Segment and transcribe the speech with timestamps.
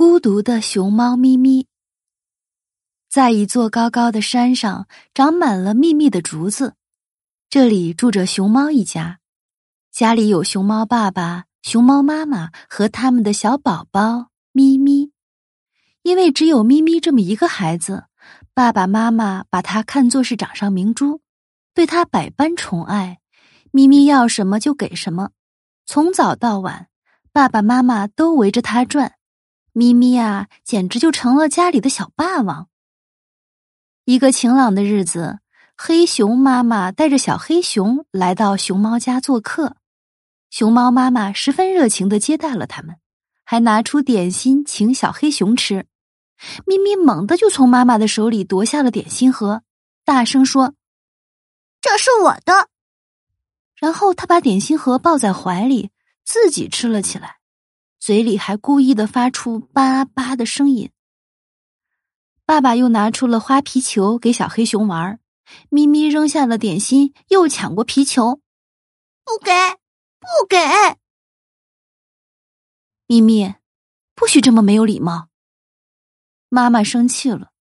[0.00, 1.66] 孤独的熊猫咪咪，
[3.10, 6.74] 在一座高高的山上，长满了密密的竹子。
[7.50, 9.18] 这里住着熊猫一家，
[9.92, 15.12] 家里有熊猫爸爸、熊猫妈妈和他们的小宝宝咪咪。
[16.00, 18.04] 因为只有咪咪这么一个孩子，
[18.54, 21.20] 爸爸妈妈把他看作是掌上明珠，
[21.74, 23.18] 对他百般宠爱。
[23.70, 25.32] 咪咪要什么就给什么，
[25.84, 26.88] 从早到晚，
[27.32, 29.16] 爸爸妈妈都围着他转。
[29.80, 32.68] 咪咪呀，简直就成了家里的小霸王。
[34.04, 35.38] 一个晴朗的日子，
[35.74, 39.76] 黑熊妈妈带着小黑熊来到熊猫家做客。
[40.50, 42.96] 熊猫妈妈十分热情的接待了他们，
[43.42, 45.86] 还拿出点心请小黑熊吃。
[46.66, 49.62] 咪咪猛地就从妈妈的手里夺下了点心盒，
[50.04, 50.74] 大声说
[51.80, 52.68] ：“这是我的。”
[53.80, 55.90] 然后他把点心盒抱在怀里，
[56.22, 57.39] 自己吃了起来。
[58.00, 60.90] 嘴里还故意的发出叭叭的声音。
[62.46, 65.20] 爸爸又拿出了花皮球给小黑熊玩，
[65.68, 68.40] 咪咪扔下了点心，又抢过皮球，
[69.22, 69.52] 不给，
[70.18, 70.56] 不给！
[73.06, 73.54] 咪咪，
[74.14, 75.28] 不许这么没有礼貌！
[76.48, 77.52] 妈妈生气了，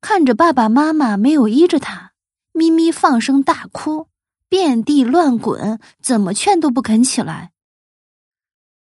[0.00, 2.12] 看着爸爸妈妈没有依着他，
[2.52, 4.08] 咪咪放声大哭，
[4.48, 7.52] 遍地乱滚，怎么劝都不肯起来。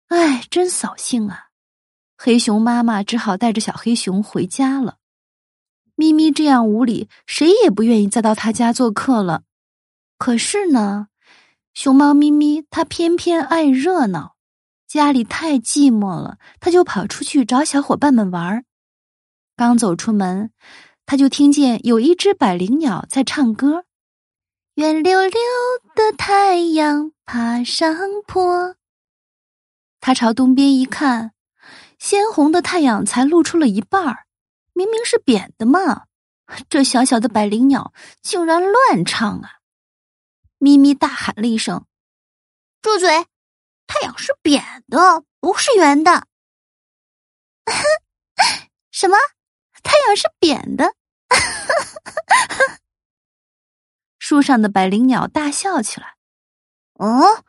[0.09, 1.48] 哎，真扫兴啊！
[2.17, 4.97] 黑熊妈妈只好带着小黑熊回家了。
[5.95, 9.42] 咪咪这样无理，谁也不愿意再到他家做客了。
[10.17, 11.09] 可是呢，
[11.75, 14.37] 熊猫咪咪它偏偏爱热闹，
[14.87, 18.65] 家里太寂寞了，它就跑出去找小伙伴们玩。
[19.56, 20.50] 刚走出门，
[21.05, 23.84] 它就听见有一只百灵鸟在唱歌
[24.77, 25.41] ：“圆溜溜
[25.95, 27.95] 的太阳爬上
[28.27, 28.75] 坡。”
[30.00, 31.32] 他朝东边一看，
[31.98, 34.27] 鲜红的太阳才露出了一半儿，
[34.72, 36.06] 明明是扁的嘛！
[36.70, 39.58] 这小小的百灵鸟竟然乱唱啊！
[40.58, 41.84] 咪咪大喊了一声
[42.81, 43.26] ：“住嘴！
[43.87, 46.26] 太阳是扁的，不是圆的。
[48.91, 49.16] ”什么？
[49.82, 50.94] 太阳是扁的？
[54.19, 56.16] 树上的百灵鸟大笑起来
[56.94, 57.44] ：“哦，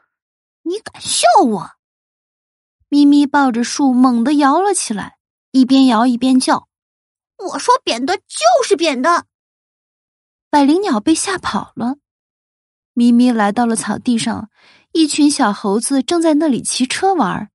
[0.64, 1.72] 你敢笑我？”
[2.90, 5.18] 咪咪抱着树猛地摇了起来，
[5.52, 6.68] 一边摇一边叫
[7.52, 9.26] ：“我说扁的就是扁的！”
[10.50, 11.98] 百灵鸟被吓跑了。
[12.94, 14.50] 咪咪来到了草地上，
[14.92, 17.50] 一群小猴子正在那里骑车玩。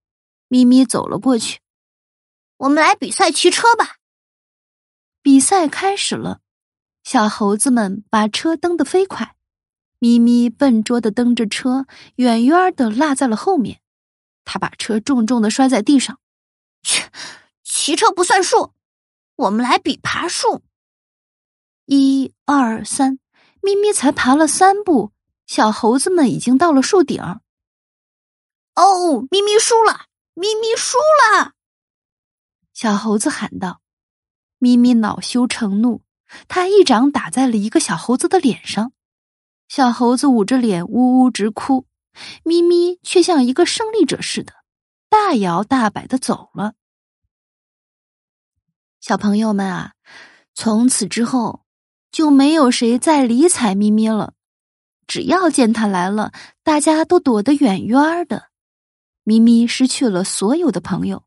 [0.49, 1.61] 咪咪走了过去
[2.59, 3.97] ：“我们来比赛骑车吧！”
[5.21, 6.41] 比赛开始了，
[7.03, 9.35] 小猴子们把车蹬得飞快，
[9.99, 13.81] 咪咪笨拙的蹬着车，远远的落在了后面。
[14.45, 16.19] 他把车重重的摔在地上，
[16.83, 17.11] 切，
[17.63, 18.73] 骑车不算数，
[19.37, 20.63] 我们来比爬树。
[21.87, 23.19] 一二三，
[23.61, 25.13] 咪咪才爬了三步，
[25.47, 27.21] 小猴子们已经到了树顶。
[28.75, 31.53] 哦，咪咪输了，咪咪输了！
[32.73, 33.81] 小猴子喊道。
[34.59, 36.03] 咪咪恼羞成怒，
[36.49, 38.93] 他一掌打在了一个小猴子的脸上，
[39.69, 41.87] 小猴子捂着脸呜呜直哭。
[42.45, 44.53] 咪咪却像一个胜利者似的，
[45.09, 46.75] 大摇大摆的走了。
[49.01, 49.93] 小朋友们啊，
[50.55, 51.65] 从此之后
[52.11, 54.35] 就没有谁再理睬咪咪了。
[55.07, 56.33] 只要见他来了，
[56.63, 58.51] 大家都躲得远远的。
[59.23, 61.25] 咪咪失去了所有的朋友，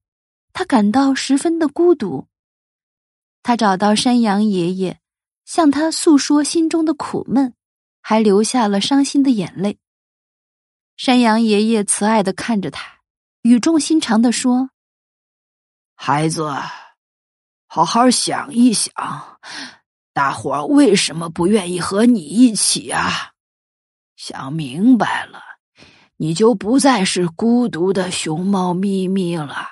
[0.54, 2.28] 他感到十分的孤独。
[3.44, 5.00] 他找到山羊爷爷，
[5.46, 7.54] 向他诉说心中的苦闷，
[8.02, 9.78] 还流下了伤心的眼泪。
[10.98, 13.02] 山羊爷爷慈爱的看着他，
[13.44, 14.72] 语重心长的说
[15.94, 16.52] ：“孩子，
[17.68, 18.92] 好好想一想，
[20.12, 23.34] 大伙儿为什么不愿意和你一起啊？
[24.16, 25.40] 想明白了，
[26.16, 29.68] 你就不再是孤独的熊猫咪咪了。”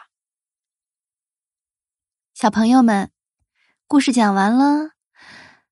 [2.35, 3.09] 小朋友们，
[3.87, 4.91] 故事讲完了。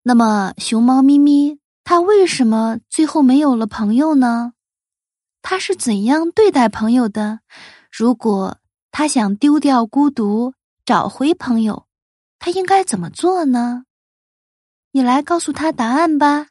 [0.01, 4.53] 那么，熊猫咪咪它为什么最后没有了朋友呢？
[5.43, 7.41] 他是怎样对待朋友的？
[7.91, 8.57] 如果
[8.91, 10.53] 他想丢掉孤独，
[10.85, 11.85] 找回朋友，
[12.39, 13.83] 他应该怎么做呢？
[14.91, 16.47] 你来告诉他答案吧。